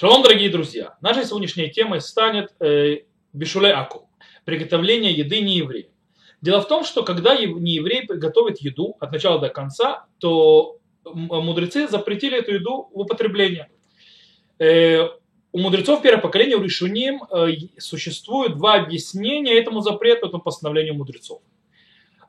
[0.00, 0.96] Шалом, дорогие друзья!
[1.00, 2.98] Нашей сегодняшней темой станет э,
[3.32, 4.08] бешуле аку,
[4.44, 5.88] приготовление еды нееврея.
[6.40, 12.38] Дело в том, что когда нееврей готовит еду от начала до конца, то мудрецы запретили
[12.38, 13.70] эту еду в употребление.
[14.60, 15.08] Э,
[15.50, 21.42] у мудрецов первого поколения, у решуним, э, существует два объяснения этому запрету, этому постановлению мудрецов.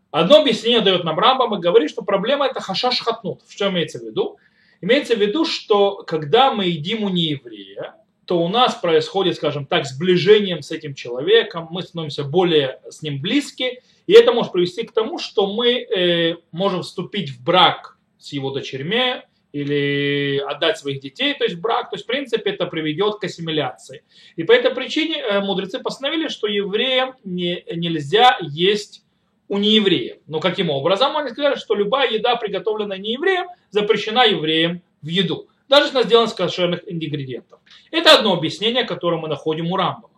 [0.10, 3.44] Одно объяснение дает нам Рамбам и говорит, что проблема это хашаш хатнут.
[3.46, 4.40] В чем имеется в виду?
[4.82, 7.96] Имеется в виду, что когда мы едим у нееврея,
[8.26, 13.22] то у нас происходит, скажем так, сближением с этим человеком, мы становимся более с ним
[13.22, 18.32] близки, и это может привести к тому, что мы э, можем вступить в брак с
[18.32, 23.16] его дочерьми или отдать своих детей, то есть брак, то есть в принципе это приведет
[23.16, 24.04] к ассимиляции.
[24.36, 29.04] И по этой причине э, мудрецы постановили, что евреям не, нельзя есть
[29.50, 30.18] у неевреев.
[30.28, 31.18] Но каким образом?
[31.18, 35.48] Они сказали, что любая еда, приготовленная неевреем, запрещена евреям в еду.
[35.68, 37.60] Даже если она сделана из кошерных ингредиентов.
[37.92, 40.10] Это одно объяснение, которое мы находим у Рамбама.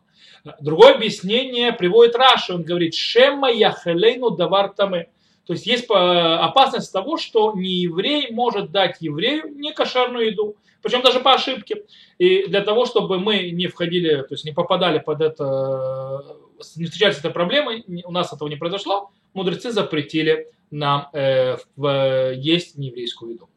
[0.59, 2.53] Другое объяснение приводит Раши.
[2.53, 5.09] Он говорит, «Шема яхелейну давар таме».
[5.51, 11.33] То есть есть опасность того, что нееврей может дать еврею некошерную еду, причем даже по
[11.33, 11.83] ошибке.
[12.19, 16.37] И для того, чтобы мы не входили, то есть не попадали под это,
[16.77, 22.31] не встречались с этой проблемой, у нас этого не произошло, мудрецы запретили нам э, в,
[22.31, 23.49] есть нееврейскую еду.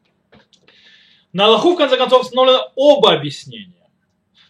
[1.33, 3.83] На Аллаху, в конце концов, установлено оба объяснения.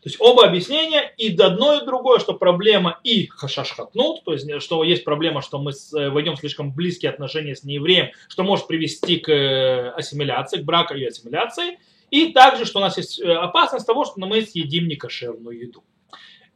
[0.05, 4.85] То есть оба объяснения и одно и другое, что проблема и хашашхатнут, то есть что
[4.85, 9.17] есть проблема, что мы э, войдем в слишком близкие отношения с неевреем, что может привести
[9.17, 11.79] к э, ассимиляции, к браку и ассимиляции,
[12.11, 15.83] и также, что у нас есть э, опасность того, что мы съедим некошерную еду.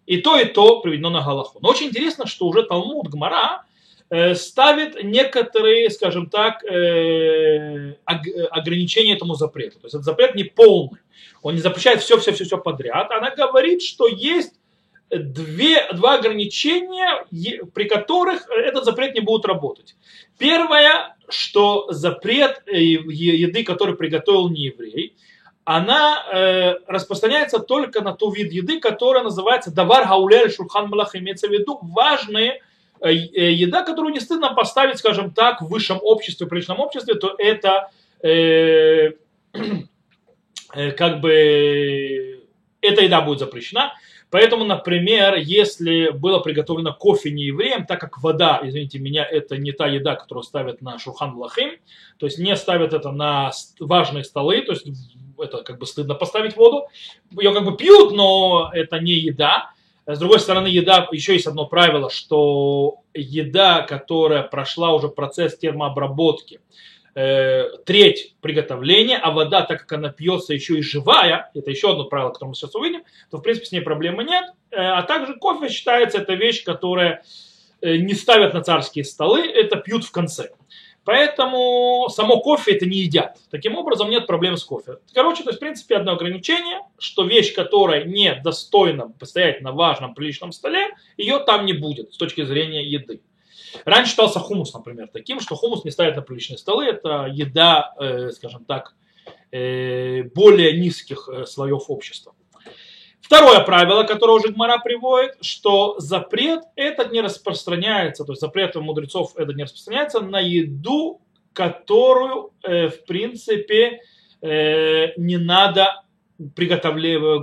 [0.05, 1.59] И то, и то приведено на Галаху.
[1.63, 3.68] Но очень интересно, что уже Талмуд Гмара Э,
[4.35, 9.79] ставит некоторые, скажем так, э, ограничения этому запрету.
[9.81, 11.01] То есть этот запрет не полный.
[11.43, 13.11] Он не запрещает все-все-все подряд.
[13.11, 14.55] Она говорит, что есть
[15.11, 17.27] две, два ограничения,
[17.75, 19.95] при которых этот запрет не будет работать.
[20.39, 25.17] Первое, что запрет э, еды, который приготовил не еврей,
[25.65, 31.47] она э, распространяется только на ту вид еды, которая называется давар хаулер шурхан малах, имеется
[31.47, 32.68] в виду важные Э, э,
[33.05, 37.91] еда, которую не стыдно поставить, скажем так, в высшем обществе, в приличном обществе, то это
[38.23, 39.13] э,
[40.75, 42.45] э, как бы
[42.81, 43.93] эта еда будет запрещена.
[44.31, 49.73] Поэтому, например, если было приготовлено кофе не евреем, так как вода, извините меня, это не
[49.73, 51.71] та еда, которую ставят на шурхан лахим,
[52.19, 54.87] то есть не ставят это на важные столы, то есть
[55.39, 56.89] это как бы стыдно поставить воду,
[57.31, 59.71] ее как бы пьют, но это не еда,
[60.15, 66.61] с другой стороны, еда, еще есть одно правило, что еда, которая прошла уже процесс термообработки,
[67.15, 72.05] э, треть приготовления, а вода, так как она пьется еще и живая, это еще одно
[72.05, 74.45] правило, которое мы сейчас увидим, то в принципе с ней проблемы нет.
[74.71, 77.23] Э, а также кофе считается это вещь, которая
[77.83, 80.53] э, не ставят на царские столы, это пьют в конце.
[81.09, 83.39] Поэтому само кофе это не едят.
[83.51, 84.99] Таким образом нет проблем с кофе.
[85.15, 90.13] Короче, то есть в принципе одно ограничение, что вещь, которая не достойна постоять на важном
[90.13, 93.23] приличном столе, ее там не будет с точки зрения еды.
[93.87, 96.85] Раньше считался хумус, например, таким, что хумус не ставят на приличные столы.
[96.85, 98.95] Это еда, э, скажем так,
[99.51, 102.35] э, более низких э, слоев общества.
[103.21, 108.81] Второе правило, которое уже Гмара приводит, что запрет этот не распространяется, то есть запрет у
[108.81, 111.21] мудрецов этот не распространяется на еду,
[111.53, 114.01] которую, э, в принципе,
[114.41, 116.05] э, не надо
[116.55, 117.41] приготовление,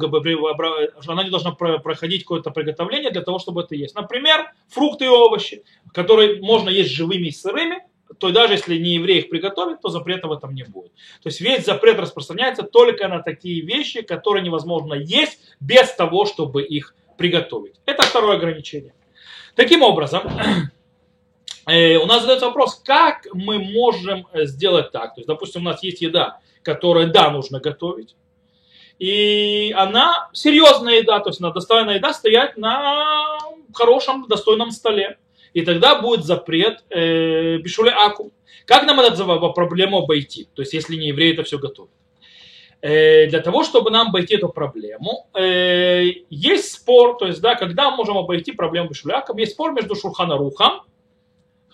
[1.06, 3.94] она не должна проходить какое-то приготовление для того, чтобы это есть.
[3.94, 5.63] Например, фрукты и овощи,
[5.94, 7.84] которые можно есть живыми и сырыми,
[8.25, 10.91] то даже если не еврей их приготовит, то запрета в этом не будет.
[11.22, 16.63] То есть весь запрет распространяется только на такие вещи, которые невозможно есть без того, чтобы
[16.63, 17.75] их приготовить.
[17.86, 18.94] Это второе ограничение.
[19.56, 20.24] Таким образом,
[21.68, 25.13] э, у нас задается вопрос, как мы можем э, сделать так.
[25.13, 28.16] То есть, допустим, у нас есть еда, которую, да, нужно готовить,
[28.97, 33.38] и она серьезная еда, то есть она достойная еда стоять на
[33.74, 35.19] хорошем, достойном столе
[35.56, 38.31] и тогда будет запрет э, бишуле аку.
[38.66, 40.50] Как нам эту проблему обойти?
[40.54, 41.92] То есть, если не евреи это все готовят.
[42.81, 47.90] Э, для того, чтобы нам обойти эту проблему, э, есть спор, то есть, да, когда
[47.90, 50.81] мы можем обойти проблему бишуле аку, есть спор между Шурханарухом,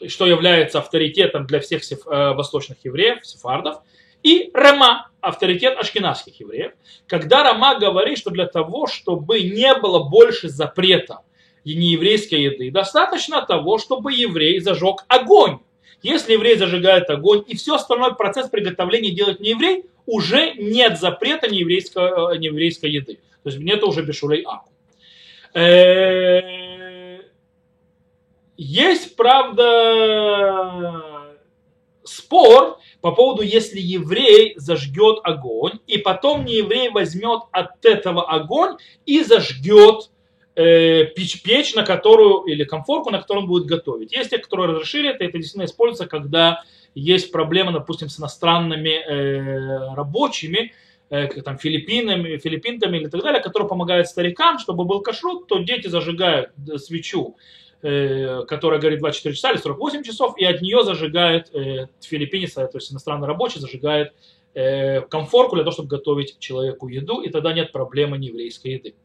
[0.07, 3.81] что является авторитетом для всех сеф, э, восточных евреев, сефардов,
[4.21, 6.73] и Рама, авторитет ашкенадских евреев,
[7.07, 11.21] когда Рама говорит, что для того, чтобы не было больше запрета
[11.65, 12.71] нееврейской еды.
[12.71, 15.59] Достаточно того, чтобы еврей зажег огонь.
[16.01, 21.47] Если еврей зажигает огонь и все остальной процесс приготовления делает не еврей, уже нет запрета
[21.49, 23.19] нееврейской, э, нееврейской еды.
[23.43, 24.71] То есть нет уже бешулей аку.
[25.53, 27.19] Э,
[28.57, 30.71] есть, правда,
[32.03, 38.77] спор по поводу, если еврей зажгет огонь, и потом не еврей возьмет от этого огонь
[39.05, 40.11] и зажгет
[40.61, 44.11] э, печь, печь, на которую, или комфорку, на которую он будет готовить.
[44.11, 46.63] Есть те, которые разрешили это, это действительно используется, когда
[46.95, 50.73] есть проблема, допустим, с иностранными э, рабочими,
[51.09, 55.87] э, там, филиппинами, филиппинтами или так далее, которые помогают старикам, чтобы был кашрут, то дети
[55.87, 57.37] зажигают свечу,
[57.81, 62.69] э, которая горит 24 часа или 48 часов, и от нее зажигает э, филиппинец, то
[62.73, 64.13] есть иностранный рабочий, зажигает
[64.53, 68.95] э, комфорку для того, чтобы готовить человеку еду, и тогда нет проблемы нееврейской еды.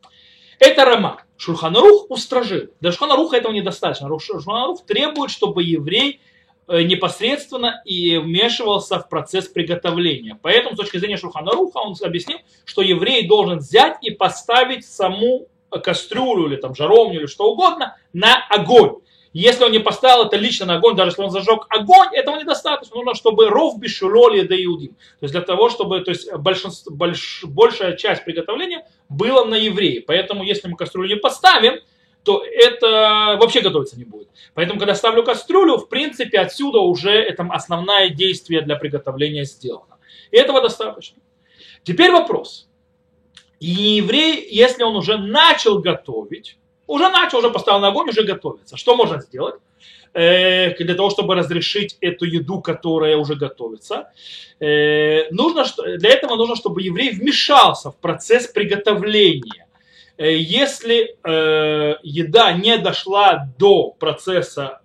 [0.59, 1.23] Это Рама.
[1.37, 2.69] Шурханарух устражил.
[2.81, 4.09] Для Шурханаруха этого недостаточно.
[4.19, 6.21] Шурханарух требует, чтобы еврей
[6.69, 10.37] Э, непосредственно и вмешивался в процесс приготовления.
[10.43, 16.49] Поэтому с точки зрения Шуханаруха он объяснил, что еврей должен взять и поставить саму кастрюлю
[16.49, 18.97] или там жаровню или что угодно на огонь.
[19.33, 22.97] Если он не поставил это лично на огонь, даже если он зажег огонь, этого недостаточно.
[22.97, 24.95] Нужно, чтобы ров бешулоли да иудим.
[25.21, 30.01] То есть для того, чтобы то есть большинство, больш, большая часть приготовления была на евреи.
[30.01, 31.81] Поэтому если мы кастрюлю не поставим,
[32.23, 34.29] то это вообще готовиться не будет.
[34.55, 39.99] Поэтому, когда ставлю кастрюлю, в принципе, отсюда уже это основное действие для приготовления сделано.
[40.33, 41.23] И этого достаточно.
[41.85, 42.69] Теперь вопрос.
[43.61, 48.77] И еврей, если он уже начал готовить, уже начал, уже поставил на огонь, уже готовится.
[48.77, 49.57] Что можно сделать?
[50.15, 54.11] Э, для того, чтобы разрешить эту еду, которая уже готовится.
[54.61, 55.65] Э, нужно,
[55.99, 59.67] для этого нужно, чтобы еврей вмешался в процесс приготовления
[60.19, 61.17] Э, если
[62.03, 64.81] еда не дошла до процесса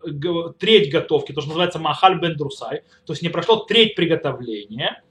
[0.59, 5.01] треть готовки, то, что называется махаль бен друсай, то есть не прошло треть приготовления,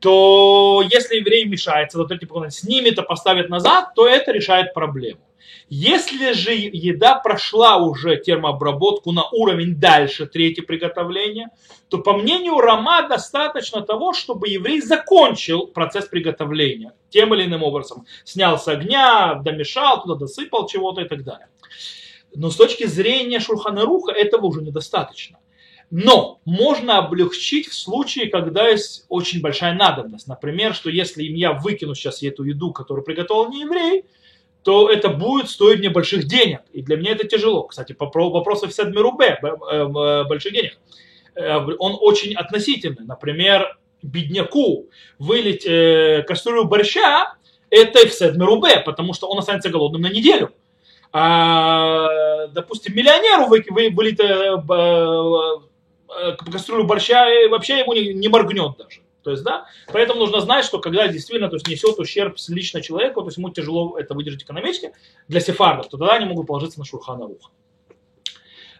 [0.00, 5.20] то если еврей мешается, то третий снимет и поставит назад, то это решает проблему.
[5.68, 11.48] Если же еда прошла уже термообработку на уровень дальше третье приготовление,
[11.88, 18.06] то по мнению Рама достаточно того, чтобы еврей закончил процесс приготовления тем или иным образом.
[18.24, 21.48] Снял с огня, домешал, туда досыпал чего-то и так далее.
[22.34, 25.38] Но с точки зрения Шурханаруха этого уже недостаточно.
[25.90, 30.26] Но можно облегчить в случае, когда есть очень большая надобность.
[30.26, 34.04] Например, что если я выкину сейчас эту еду, которую приготовил не еврей,
[34.62, 36.60] то это будет стоить мне больших денег.
[36.72, 37.64] И для меня это тяжело.
[37.64, 38.72] Кстати, по вопросу в
[39.02, 40.78] Рубе, э, э, больших денег,
[41.34, 43.06] э, он очень относительный.
[43.06, 44.88] Например, бедняку
[45.18, 45.64] вылить
[46.26, 47.34] кастрюлю борща,
[47.70, 48.12] это в
[48.46, 50.52] Рубе, потому что он останется голодным на неделю.
[51.12, 54.20] А, допустим, миллионеру вылить
[56.52, 59.00] кастрюлю борща, вообще ему не моргнет даже.
[59.22, 63.20] То есть, да, поэтому нужно знать, что когда действительно то есть, несет ущерб лично человеку,
[63.20, 64.92] то есть ему тяжело это выдержать экономически,
[65.26, 67.50] для сефардов, то тогда они могут положиться на Шурхана Руха.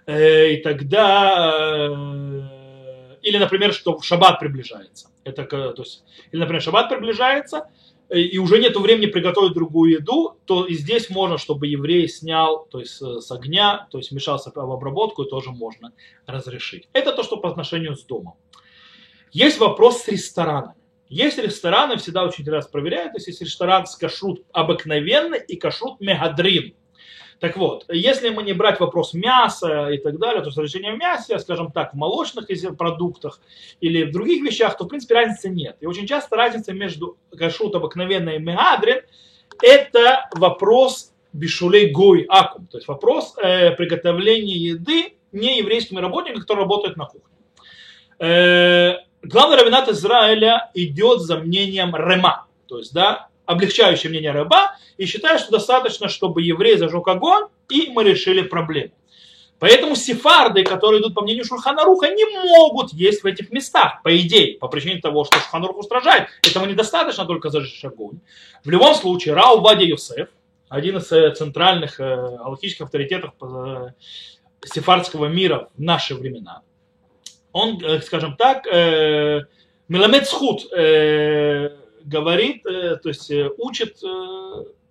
[0.08, 5.11] Э, и тогда, э, или, например, что шаббат приближается.
[5.23, 6.02] Это, то есть,
[6.32, 7.69] или, например, шаббат приближается,
[8.08, 12.67] э, и уже нет времени приготовить другую еду, то и здесь можно, чтобы еврей снял
[12.70, 15.93] то есть, с огня, то есть вмешался в обработку, и тоже можно
[16.25, 16.88] разрешить.
[16.94, 18.37] Это то, что по отношению с домом.
[19.33, 20.75] Есть вопрос с ресторанами.
[21.09, 26.00] Есть рестораны, всегда очень раз проверяют, то есть есть ресторан с кашрут обыкновенный и кашрут
[26.00, 26.75] мегадрин.
[27.41, 31.38] Так вот, если мы не брать вопрос мяса и так далее, то разрешение в мясе,
[31.38, 33.41] скажем так, в молочных продуктах
[33.81, 35.76] или в других вещах, то в принципе разницы нет.
[35.81, 39.02] И очень часто разница между кашрут обыкновенный и мегадрин–
[39.62, 46.64] это вопрос бишулей гой акум, то есть вопрос э, приготовления еды не еврейскими работниками, которые
[46.64, 47.37] работают на кухне.
[48.19, 55.07] Э, главный равенат Израиля идет за мнением Рема, то есть, да, облегчающее мнение Реба, и
[55.07, 58.93] считает, что достаточно, чтобы еврей зажег огонь, и мы решили проблему.
[59.59, 64.57] Поэтому сефарды, которые идут по мнению Шурханаруха, не могут есть в этих местах, по идее,
[64.59, 66.29] по причине того, что Шурханарух устражает.
[66.49, 68.21] Этого недостаточно только зажечь огонь.
[68.65, 70.29] В любом случае, Рау Вадя Йосеф,
[70.69, 73.89] один из э, центральных э, аллахических авторитетов э,
[74.65, 76.63] сефардского мира в наши времена,
[77.59, 79.43] он, э, скажем так, э,
[79.88, 81.71] Меламед Схуд э,
[82.05, 83.99] говорит, то есть учит,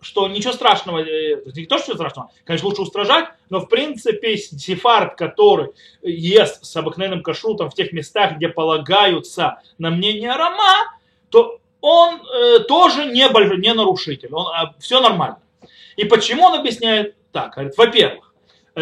[0.02, 5.70] что ничего страшного, не то, что страшного, конечно, лучше устражать, но в принципе сефард, который
[6.04, 10.94] ест с обыкновенным кашрутом в тех местах, где полагаются на мнение Рама,
[11.30, 12.22] то он
[12.68, 13.58] тоже не, больш...
[13.58, 15.40] не нарушитель, он, э, все нормально.
[15.96, 17.54] И почему он объясняет так?
[17.54, 18.34] Говорит, во-первых,
[18.76, 18.82] э,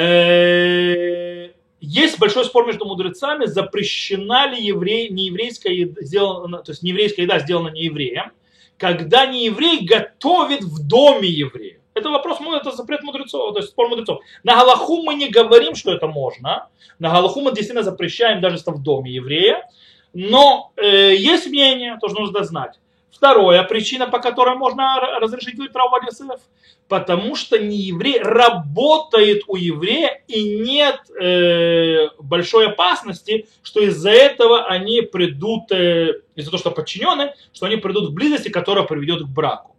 [2.26, 7.70] большой спор между мудрецами, запрещена ли еврей, нееврейская еда, сделана, то есть нееврейская еда сделана
[7.70, 8.32] не евреем,
[8.78, 11.78] когда не еврей готовит в доме еврея.
[11.94, 14.22] Это вопрос, ну, это запрет мудрецов, то есть спор мудрецов.
[14.44, 16.68] На Галаху мы не говорим, что это можно.
[16.98, 19.70] На Галаху мы действительно запрещаем, даже если в доме еврея.
[20.14, 22.80] Но э, есть мнение, тоже нужно знать.
[23.16, 26.42] Вторая причина, по которой можно разрешить Трава Йосеф,
[26.90, 34.66] потому что не еврей работает у еврея и нет э, большой опасности, что из-за этого
[34.66, 39.28] они придут, э, из-за того, что подчинены, что они придут в близости, которая приведет к
[39.28, 39.78] браку.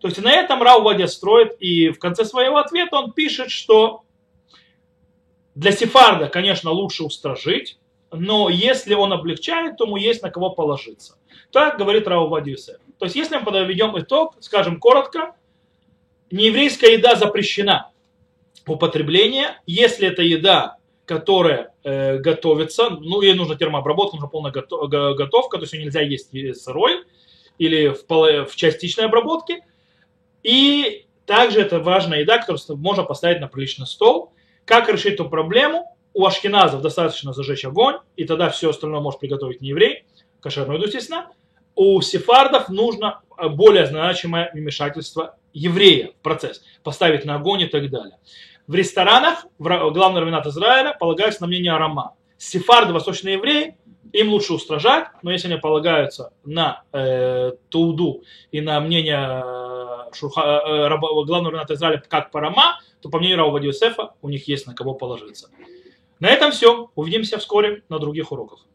[0.00, 4.02] То есть на этом Рау Вадя строит, и в конце своего ответа он пишет, что
[5.54, 7.78] для сефарда, конечно, лучше устражить,
[8.10, 11.16] но если он облегчает, то ему есть на кого положиться.
[11.50, 12.78] Так говорит Рау Вадиусе.
[12.98, 15.34] То есть, если мы подведем итог, скажем коротко,
[16.30, 17.90] нееврейская еда запрещена
[18.64, 25.58] в употреблении, если это еда, которая э, готовится, ну, ей нужна термообработка, нужна полная готовка,
[25.58, 26.30] то есть ее нельзя есть
[26.62, 27.04] сырой
[27.58, 29.64] или в, в частичной обработке.
[30.42, 34.32] И также это важная еда, которую можно поставить на приличный стол.
[34.64, 35.96] Как решить эту проблему?
[36.14, 40.04] У ашкеназов достаточно зажечь огонь, и тогда все остальное может приготовить не еврей,
[40.42, 41.30] кошерную еду, естественно
[41.74, 47.88] у сефардов нужно э, более значимое вмешательство еврея в процесс, поставить на огонь и так
[47.90, 48.18] далее.
[48.66, 52.14] В ресторанах, главный равенат Израиля, полагается на мнение Арама.
[52.38, 53.76] Сефарды, восточные евреи,
[54.12, 60.62] им лучше устражать, но если они полагаются на э, Тауду и на мнение э, шурха,
[60.64, 64.74] э, главного равената Израиля как Парама, то по мнению Рава Йосефа у них есть на
[64.74, 65.50] кого положиться.
[66.20, 66.90] На этом все.
[66.94, 68.66] Увидимся вскоре на других уроках.